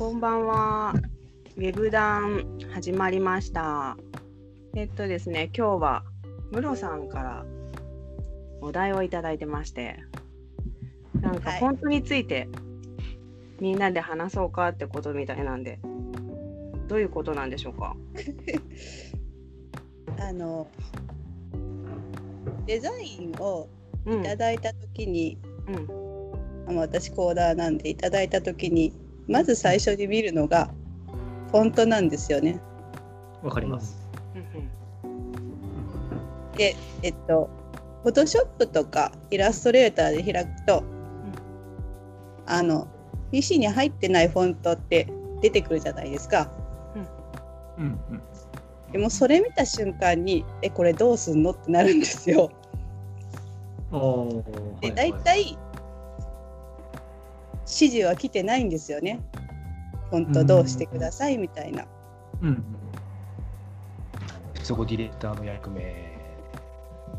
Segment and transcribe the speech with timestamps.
[0.00, 0.94] こんばんは。
[1.58, 3.98] ウェブ談始まりました。
[4.74, 6.04] えっとですね、今日は
[6.52, 7.44] ムロさんから
[8.62, 9.98] お題をいただいてまして、
[11.20, 12.48] なんかはい本当について
[13.60, 15.78] みんなで話そうかってことみたいなんで、
[16.88, 17.94] どういうことなんでしょうか？
[20.18, 20.66] あの
[22.64, 23.68] デザインを
[24.06, 25.36] うんいただいた時に、
[25.68, 25.86] うん
[26.68, 28.94] あの私コーダーなんでいただいた時に
[29.30, 30.68] まず最初に見るのが
[31.52, 32.60] フォントなんですよね。
[33.42, 33.96] わかります。
[34.34, 34.68] うん
[36.56, 37.48] でえっと
[38.02, 40.82] フォトショップとかイラストレーターで開くと、
[42.46, 42.88] あの
[43.30, 45.06] PC に入ってないフォントって
[45.40, 46.50] 出てくるじゃないですか。
[47.78, 48.22] うんうん。
[48.92, 51.52] でもそれ見た瞬間にえこれどうすんの？
[51.52, 52.50] ってなるんですよ。
[53.92, 54.42] お
[54.80, 55.56] で大体
[57.70, 59.20] 指示は来てないんですよね。
[60.10, 61.86] 本当どうしてくださいみたいな。
[62.42, 62.64] うんうん。
[64.62, 66.10] そこディレクターの役目。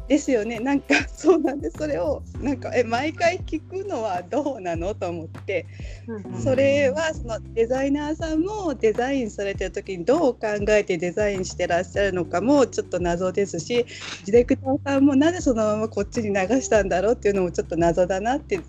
[0.08, 0.60] ですよね。
[0.60, 1.78] なんかそうなんです。
[1.78, 5.66] それをなんかえ毎回聞くのはどうなのと思って、
[6.08, 13.86] うんうんそれはそのデザイナーさんもデザインされてる時にどう考えてデザインしてらっしゃるのかもちょっと謎ですし、
[14.26, 18.60] ディレクターさんもなぜそのままこっちに流したんだろうっていうのもちょっと謎だなって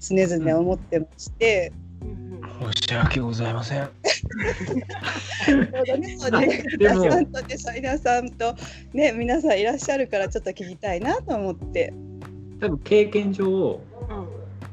[0.00, 1.72] 常々思ってまして。
[2.60, 3.82] 申し訳ございません。
[3.82, 3.90] ね、
[6.18, 8.54] そうあね、皆さんとデザイナーさんと
[8.92, 11.92] ね、皆さんいらっしゃるからちょっと聞きたいなと思って。
[12.60, 14.28] 多分経験上うん。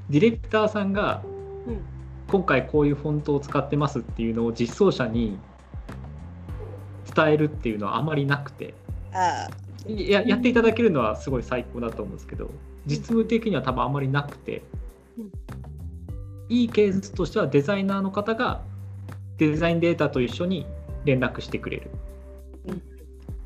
[0.09, 1.21] ディレクターさんが
[1.67, 1.81] うん。
[2.27, 5.37] 今回こういうフォントを使ってますっていうのを実装者に
[7.15, 8.73] 伝えるっていうのはあまりなくて。
[9.13, 9.47] あ
[9.87, 12.49] いややっていただけるのはすごい最高だと思うんですけど
[12.87, 14.63] 実務的には多分あまりなくて。
[14.79, 14.84] うん
[16.49, 18.61] いいケースとしてはデザイナーの方が
[19.37, 20.65] デザインデータと一緒に
[21.05, 21.91] 連絡してくれる。
[22.67, 22.81] うん。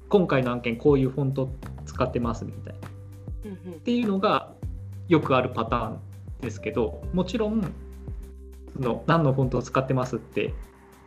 [0.10, 1.50] 今回の案件こういうフォント
[1.86, 2.80] 使ってますみたいな。
[3.46, 4.54] うんっていうのが
[5.08, 6.00] よくあるパターン
[6.42, 7.62] ですけどもちろん
[8.74, 10.54] その何のフォントを使ってますって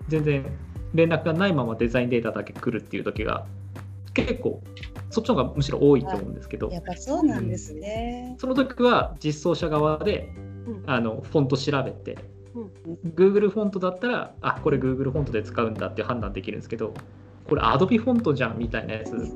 [0.09, 0.47] 全然
[0.95, 3.47] 連絡がないままデザインデータだけ来るっていう時が
[4.15, 4.62] 結構
[5.11, 6.69] そっちの方がむしろ多いと思うんですけど。
[6.69, 8.34] あ、やっぱそうなんですね。
[8.39, 10.52] その時は実装者側でうん
[10.87, 12.19] あのフォント調べて。
[12.55, 12.71] うん。
[13.15, 16.93] Google フォントだったらあこれ Google フォントで使うんだって判断できるんですけど
[17.49, 19.33] これ Adobe フォントじゃんみたいなやつ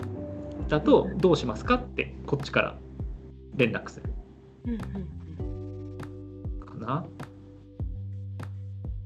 [0.68, 2.78] だとどうしますかってこっちから
[3.56, 4.12] 連絡する。
[4.66, 4.80] うんうん
[6.60, 7.04] かな。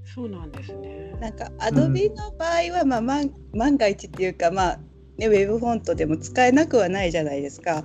[0.04, 1.14] そうなんですね。
[1.20, 4.80] なんかアドビの場合はまあ万万が一っていうかまあ
[5.18, 7.84] ねウェブフォントでも使えなくはないじゃないですか。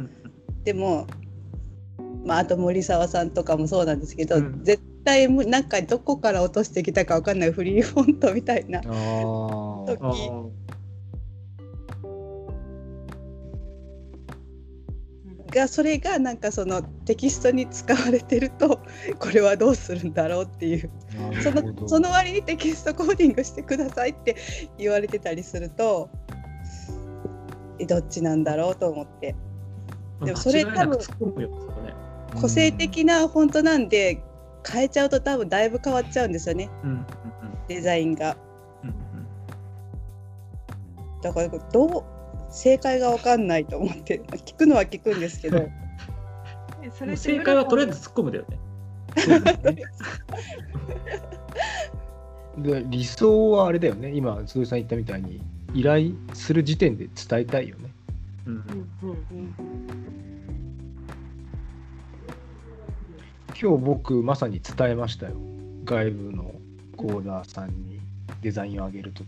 [0.64, 1.06] でも
[2.26, 4.64] まああと森沢さんとかもそうなんですけど、うん。
[4.64, 8.82] 絶対むなんかどこから落としてきたかわかんないフリーフォントみたいな。
[8.82, 10.56] 時。
[15.56, 18.82] がそれがなんかそのテキストに使われてると
[19.20, 20.90] これはどうするんだろうっていう。
[21.42, 24.36] そのその割にテキストコーディングしてくださいって
[24.78, 26.10] 言われてたりすると
[27.80, 29.36] えどっちなんだろうと思って。
[30.24, 30.88] でもそれ間違
[32.40, 34.22] 個性的なフォントなんで
[34.68, 36.70] 変えちゃうと多分だいぶ変わっちゃうんですよね。
[36.84, 37.06] うんうん
[37.68, 38.38] デザインが。
[38.84, 38.96] うんうん。
[41.22, 42.04] だからどう
[42.52, 44.22] 正解が分かんないと思って。
[44.46, 45.68] 聞くのは聞くんですけど。
[47.16, 48.60] 正解はとりあえず突っ込むだよね。
[52.58, 54.12] で 理想はあれだよね。
[54.14, 55.42] 今、鈴木さん言ったみたいに、
[55.74, 57.90] 依頼する時点で伝えたいよね。
[58.46, 60.35] うんうんうん
[63.58, 65.36] 今日僕、まさに伝えましたよ。
[65.86, 66.56] 外部の
[66.98, 68.02] コーダーさんに
[68.42, 69.28] デザインを上げるとき、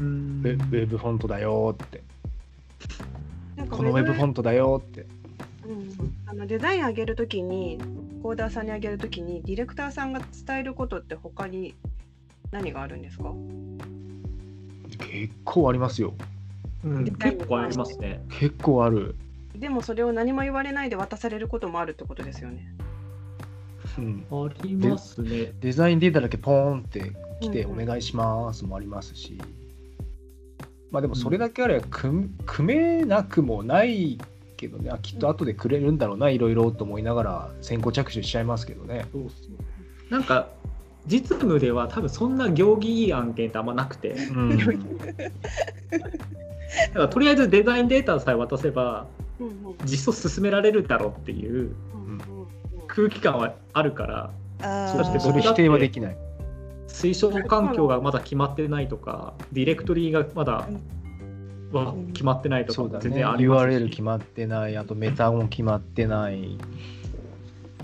[0.00, 2.02] うんウェブフォントだよって、
[3.70, 5.06] このウェブフォントだよって。
[5.66, 7.78] うん、あのデザイン上げるときに
[8.22, 11.74] コーダーさんに上げるときにディレクターさんが伝えることって他に
[12.50, 13.32] 何があるんですか？
[14.98, 16.12] 結構ありますよ。
[16.84, 18.20] うん結構ありますね。
[18.40, 19.14] 結構ある。
[19.58, 22.66] でもそれを何も言われないで渡されることもあるってことですよね。
[23.98, 25.52] うん、ありますね。
[25.60, 29.38] デザインデータだけポーンって来てお願いしますもありますし、
[30.90, 34.18] まあでもそれだけあれば組組めなくもない
[34.56, 39.06] けどねあきっと後でくれるんだろうないろいろと思いながら先行着手しちゃいますけどね。
[39.12, 39.28] そうそ
[40.08, 40.48] うなんか
[41.06, 44.72] 実務では多分そんな行儀いい案件ってあんまなくて、うん、 だか
[46.94, 49.06] らとりあえずデザインデータさえ渡せば
[49.84, 51.74] 実装進められるだろうっていう
[52.86, 54.30] 空気感はあるから
[54.62, 56.16] あそしてそれ否定はできない。
[56.88, 60.66] 推奨環境がまだ決まってないとか、ディレクトリがまだ
[61.72, 62.98] は決まってないとか。
[63.00, 66.56] 全然ありますし URL 決まってない、あとメタも決まってない、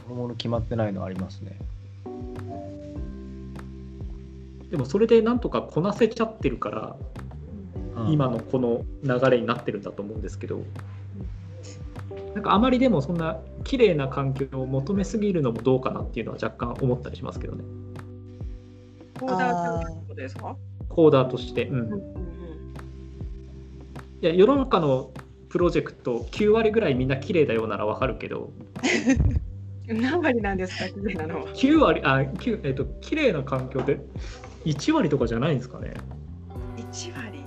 [0.08, 1.58] もの決まってないのありますね。
[4.70, 6.96] でもそれでなんとかこなせちゃってるから、
[7.96, 10.62] うん今のこの流れになってるんだと思うんですけど、
[12.34, 17.64] なんかあまりでもそんな綺麗な環境を求めすぎるのもどうかなっていうのは若干思ったりしますけどね。
[19.20, 20.56] コーダーですか？
[20.88, 21.66] コーダーとして。
[21.66, 21.78] うん。
[21.80, 22.02] うんうん
[24.22, 25.10] いや世の中の
[25.48, 28.52] プロジェクト9割ぐらいみんな綺麗だよならわかるけど。
[29.88, 30.88] う ん何割なんですか？
[30.88, 31.46] 綺麗なのは。
[31.54, 34.00] 9割あ9えっと綺麗な環境で
[34.64, 35.92] 1割とかじゃないんですかね。
[36.76, 37.41] 1割？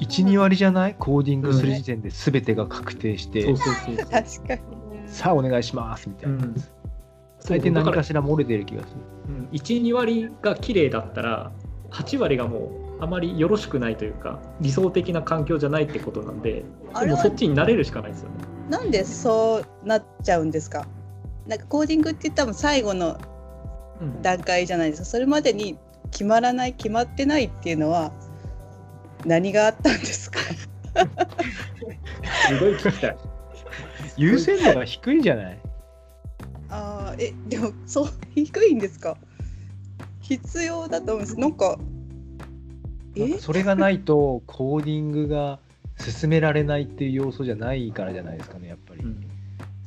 [0.00, 0.94] 1、2割じゃない？
[0.98, 4.60] コーディングする時点で全てが確定して、そうそうそう確かに。
[5.06, 6.36] さあお願いしますみたいな。
[6.36, 6.54] うん、
[7.44, 8.94] 大抵何だかしら漏れてる気がする。
[9.28, 11.52] うん12割が綺麗だったら
[11.90, 12.70] 8割がも
[13.00, 16.64] うあまりよろしくないというか理想的な環境じゃないってことなんで
[16.94, 18.34] もうそっちに慣れるしかないですよね。
[18.68, 20.86] なんでそうなっちゃうんですか？
[21.46, 23.18] なんかコーディングって多分最後の
[24.00, 25.06] うん段階じゃないですか。
[25.06, 25.78] それまでに
[26.10, 28.12] 決まらない決まってないっていうのは
[29.26, 30.38] 何があったんですか？
[30.40, 30.58] す
[32.60, 33.16] ごい聞きたい。
[34.16, 35.58] 優先度が低いんじゃない？
[36.70, 39.16] ああえでもそう低いんですか？
[40.20, 41.38] 必要だと思うんです。
[41.38, 41.78] なんか
[43.16, 43.38] え？
[43.38, 45.58] それがないとコーディングが
[45.98, 49.26] 進められないっていう要素じゃないからじゃないですかねやっぱり、うん。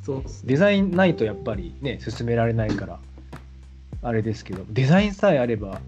[0.04, 0.50] そうですね。
[0.50, 3.00] デザインないとやっぱりね進められないから。
[4.02, 4.64] あれですけど。
[4.70, 5.82] デザインさえあれば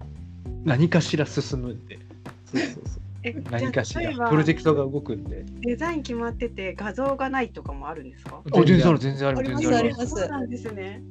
[0.64, 1.98] 何かしら進むんで
[2.44, 2.84] そうそうそう。
[2.84, 3.01] え
[3.50, 8.42] 何かしらプロジェクトが動くんでデザイン決まってて画像がないとかもあるんですか？
[8.44, 11.02] あ全然ある全然あります全然ありますありますそうなんですね。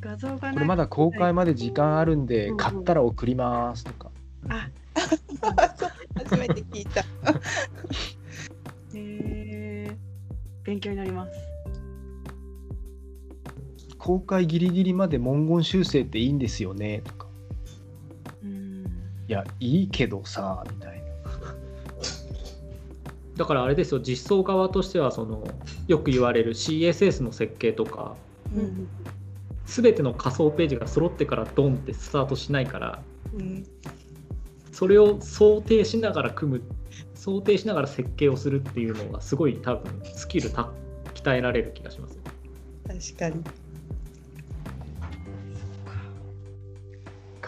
[0.00, 0.54] 画像がない。
[0.54, 4.10] これまだ公開まで時間あるんで買ったら送りますとか
[4.48, 4.68] あ、
[6.16, 7.02] 初めて聞いた。
[7.02, 7.04] へ
[8.94, 9.96] え
[10.64, 11.32] 勉強になります。
[13.96, 17.31] 公開ギリギリまで文言修正っていいんですよねとかうん。
[19.28, 21.04] いやいいけどさみたいな
[23.36, 25.46] だからあれですよ実装側としてはその
[25.88, 28.16] よく言われる CSS の設計とか
[28.54, 28.88] うん。
[29.64, 33.02] 全ての仮想ページが揃ってからドンってスタートしないから
[33.34, 33.66] うん
[34.72, 36.62] それを想定しながら組む
[37.14, 40.70] 想定しながら設計をするっていうのがすごい多分スキルた
[41.14, 42.18] 鍛えられる気がします
[42.86, 43.44] 確かに。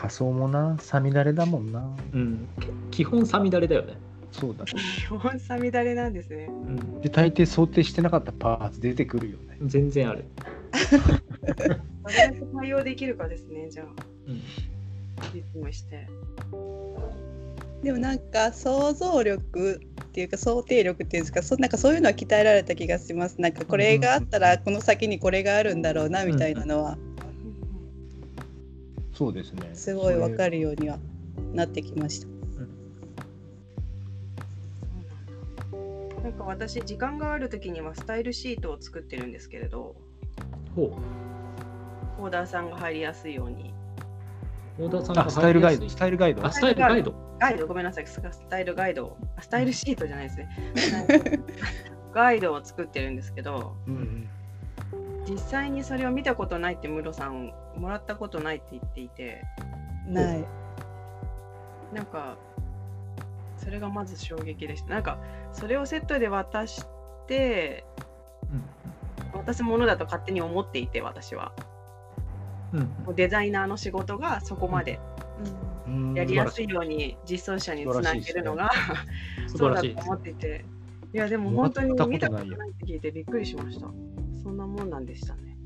[0.04, 1.82] 仮想もなさみだれだもんな。
[2.12, 2.46] うん。
[2.90, 3.96] 基本サミダレだよね、
[4.32, 4.64] そうだ。
[4.64, 6.44] ね基本さみだれなんですね。
[6.50, 9.56] うん、で大抵想定してなかったパーツ出てくるよね。
[9.62, 10.26] 全然ある、
[11.40, 13.86] どれだけ対応できるかですね、じゃあ、
[14.28, 14.34] うん。
[15.32, 16.06] リズムして。
[17.82, 23.40] でもなんか想像力っていうか想定力っていうんですかそなんかそういうのは鍛えられた気がします。
[23.40, 26.98] なんかこれがあったらこの先にこれがあるんだろうなみたいなのは
[29.14, 29.70] そうですね。
[29.74, 30.98] すごいわかるるようには
[31.52, 32.28] なってきました。
[36.22, 39.94] なんか私、時間があるときにはスタイルシートを作ってるんですけれど、
[40.74, 40.98] ほ
[42.18, 43.74] オーダーさんが入りやすいように。
[44.78, 45.88] う大田さんがあスタイルガイド。
[45.88, 46.44] スタイルガイド。
[46.44, 47.14] あスタイルガイド。
[47.38, 49.16] ガイド、ごめんなさい、スタイルガイド。
[49.36, 51.40] あスタイルシートじゃないですね。
[52.12, 54.28] ガイドを作ってるんですけど、うんうん
[55.28, 59.42] 実際にそれを見たことないってムロさんもらったことないって言っていて。
[60.06, 60.44] ない。
[61.92, 62.36] なんか
[63.56, 64.90] それがまず衝撃でした。
[64.90, 65.18] なんか
[65.52, 66.84] それをセットで渡し
[67.26, 67.84] て
[69.32, 71.52] 渡すものだと勝手に思っていて私は。
[72.72, 72.80] う
[73.12, 73.16] ん。
[73.16, 75.00] デザイナーの仕事がそこまで。
[75.86, 76.14] うん。
[76.14, 78.70] やりやすいように実装者につなげるのが
[79.46, 80.64] 素そうだと思っていて。
[81.14, 83.86] いやでも本当に見たことないって聞いてびっくりしました
[84.44, 85.56] そんなもんなんでしたね。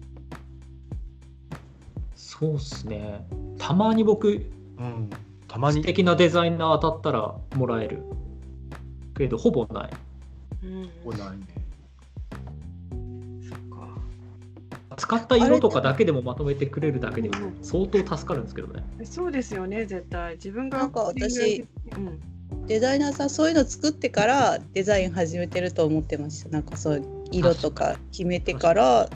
[2.14, 3.26] そうっすね。
[3.58, 4.28] たまに僕
[4.78, 5.10] うん。
[5.48, 5.80] たまに。
[5.80, 8.04] 素敵なデザイナー当たったらもらえる。
[9.16, 9.90] けどほぼない。
[10.62, 10.90] うん。
[11.04, 11.46] こないね。
[13.48, 13.88] そっか。
[14.96, 18.84] 使った色とかだけでもまとめてくれるだけでもうん相当助かるんですけどね。
[19.02, 20.34] そうですよね絶対。
[20.34, 21.66] 自分がなんか私
[21.96, 22.20] うん。
[22.66, 26.50] デザイナーさんそういうの作ってからデザイン始めてると思ってました。
[26.50, 29.08] なんかそう色とか決めてから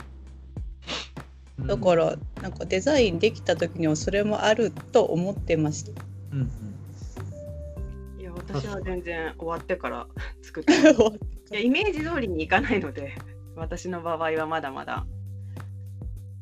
[1.59, 5.91] うんだからなんかデザインできた時にはそれもあると思ってました。
[6.31, 8.21] うんうん。
[8.21, 10.07] いや私は全然終わってから
[10.41, 10.75] 作ってい
[11.51, 13.13] やイメージ通りにいかないので
[13.55, 15.05] 私の場合はまだまだ。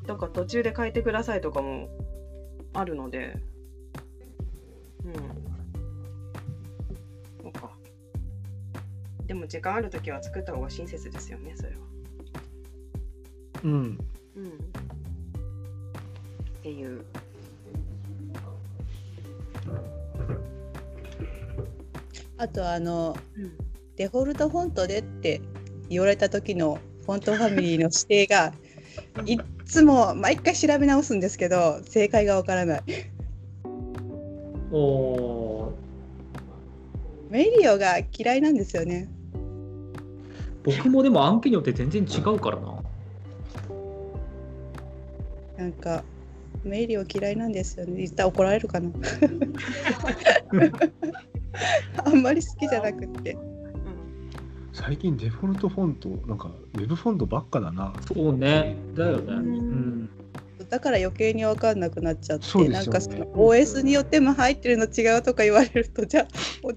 [0.08, 1.90] だから途中で変えてくださいとかも
[2.74, 3.38] あるので
[5.04, 5.51] うん。
[9.32, 11.76] でも時間あるときは作った方が親切ですよね、それは。
[13.64, 13.72] うん。
[13.72, 13.96] うん。
[13.96, 13.98] っ
[16.62, 17.06] ていう。
[22.36, 23.54] あとあのうん。
[23.96, 25.40] デフォルトフォントでって
[25.88, 28.54] 言われた時のフォントファミリーの指定が
[29.26, 32.84] いっつも毎回調べ直すんですけど正解がわからない。
[34.74, 35.72] おー
[37.30, 39.10] メリオが嫌いなんですよね。
[40.64, 42.84] 僕もでも案件によって全然違うからな。
[45.58, 46.04] なんか
[46.64, 47.98] メリオ嫌いなんですよね。
[47.98, 48.90] 言ったら怒られるかな。
[52.06, 53.34] あんまり好きじゃなくって。
[53.34, 53.52] うん
[54.74, 57.94] 最近デフォルトフォント、なんかウェブフォントばっかだな。
[58.08, 58.78] そうね。
[58.96, 59.34] だよね。
[59.34, 59.46] ううん
[60.04, 60.10] ん。
[60.70, 66.28] だから余計に分かんなくなっちゃって、ねなんかその OS によっても入ってるの違うとか言われるとじゃあ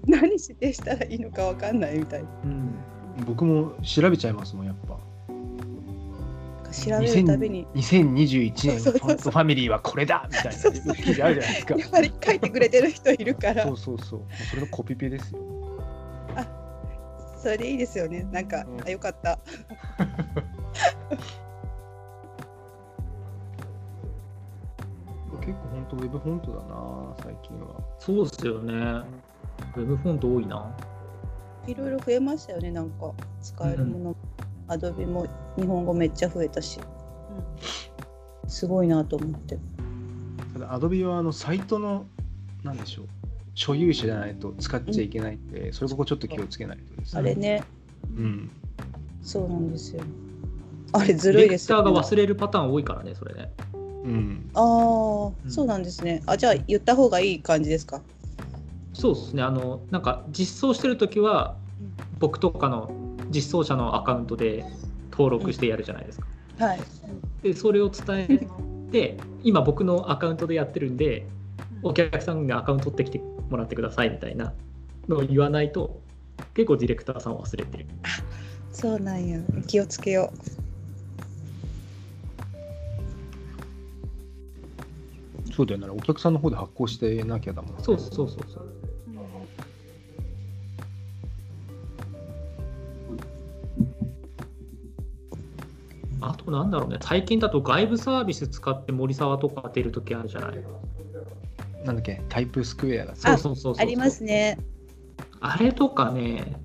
[0.05, 2.64] 何指定したらいいのか分かんないみたいなうん。
[3.25, 4.97] 僕も調べちゃいますもん、やっぱ。
[6.71, 11.75] 調べるたびに2021年フォントファミリーはこれだみたいな記事あるじゃないですか。
[11.75, 14.21] やっぱり書いてくれてる人いるからそうそうそう。
[14.49, 15.39] それのコピペですよ。
[17.45, 19.37] それでいいですよねなんか、うんあよかった
[25.41, 27.67] 結構本当ウェブフォントだな、最近は。
[27.99, 28.73] そうっすよね。
[28.73, 30.75] ウェブフォント多いな。
[31.67, 33.13] いろいろ増えましたよねなんか。
[33.41, 34.15] 使えるもの、
[34.67, 36.79] アドビも日本語めっちゃ増えたし。
[38.47, 39.57] すごいなと思って。
[40.53, 42.05] ただ、アドビはあのサイトの、
[42.63, 43.05] なんでしょう、
[43.53, 47.63] 所有者じゃないと使っちゃいけないんで、それここちょっと気をつけないとですあれね。
[48.15, 48.51] うん。
[49.21, 50.03] そうなんですよ。
[50.93, 53.51] あれずるいですディレクターがね忘れるパターン多いからね、それね。
[53.73, 54.49] うん。
[54.53, 54.63] ああ、
[55.49, 56.21] そうなんですね。
[56.27, 58.01] あじゃあ言った方がいい感じですか？
[58.95, 59.43] そうですね。
[59.43, 61.57] あの、なんか実装してるときは、
[62.19, 62.89] 僕とかの
[63.29, 64.65] 実装者のアカウントで
[65.11, 66.27] 登録してやるじゃないですか。
[66.59, 66.79] はい
[67.43, 68.47] で、それを伝え
[68.91, 71.27] て、今僕のアカウントでやってるんで、
[71.83, 74.53] お客さんがアカウント取ってきてもらってくださいみたいな
[75.09, 75.99] のを言わないと、
[76.53, 77.85] 結構ディレクターさんは忘れてる。
[78.71, 80.31] そうなんや気をつけよ
[85.55, 85.87] そうだよね。
[85.87, 87.77] お客さんの方で発行してなきゃだもんね。
[87.81, 88.74] そうそうそうそう。
[96.27, 100.63] あとなんだろうね、最近だと外部サービス使って森沢とか出るときあるじゃない。
[101.85, 103.15] なんだっけ、タイプスクエアだ。
[103.15, 103.73] そうそうそうそう。
[103.73, 104.57] うありますね。
[105.39, 106.59] あれとかね、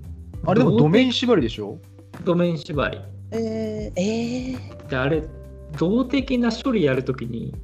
[0.47, 1.79] あれでもドメイン縛りでしょ？
[2.25, 2.99] ドメイン縛り。
[3.33, 5.23] えー、えー、で、あれ、
[5.79, 7.55] 動的な処理やるときに、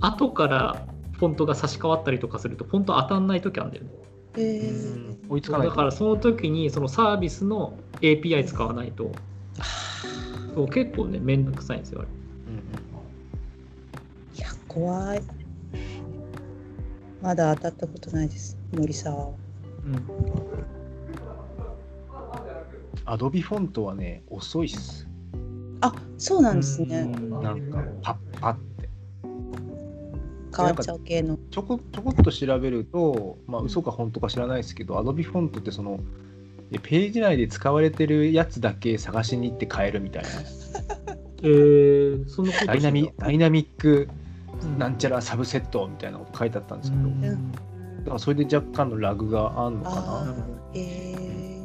[0.00, 3.90] 後からフォントが差し替わったりとかすると、フォント当たんないときあるんだよね。
[4.36, 5.70] えー、追いつかないと。
[5.70, 9.10] だからその時にそのサービスの API 使わないと、
[10.60, 12.08] そう結構ね、めんどくさいんですよ、あれ。
[12.08, 15.22] うんいや怖い
[17.22, 19.32] まだ当たったことないです森沢は
[19.84, 20.02] うん
[23.06, 25.08] アドビフォントはね、遅いっす。
[25.80, 28.88] あそうなんですねなんか、パッパって。
[30.54, 36.00] 変わっちゃう系のちょこちょこっと調べると、まあ、嘘か本当か知らないですけど、アドビフォントってその、
[36.72, 40.28] えページ内で使われてるやつだけ探しに行って変えるみたいな。
[41.42, 44.08] えー、そんなことダイナミダイナミック
[44.62, 47.52] うんなんちゃらサブセットみたいなこと書いてあったんですけど、うん
[48.00, 50.34] だからそれで若干のラグがあるのかあな。
[50.74, 51.20] えー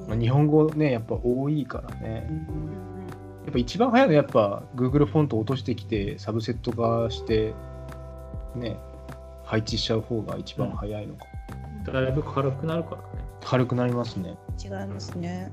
[0.07, 2.27] まあ、日本語ね、やっぱ多いからね。
[3.45, 7.53] やっぱ一番早いのはやっぱ Google フォント落としてきてサブセット化して
[8.55, 8.75] ね
[9.43, 11.25] 配置しちゃう方が一番早いのか、
[11.91, 13.14] だいぶ軽くなるからね。
[13.45, 15.51] 軽くなりますね、違いますね。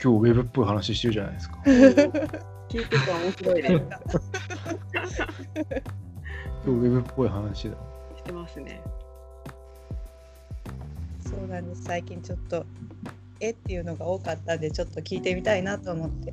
[0.00, 1.56] 今日ウェブっぽい話してるじゃないですか。
[2.68, 3.74] 聞いてて面白いです。
[6.64, 7.76] 今日ウェブっぽい話だ。
[8.16, 8.80] してますね。
[11.20, 11.82] そうなんです。
[11.82, 12.64] 最近ちょっと
[13.40, 13.50] え？
[13.50, 16.32] っていうのが多かったんでちょっと聞いてみたいなと思って